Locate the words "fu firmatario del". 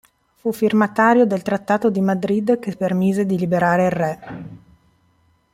0.37-1.43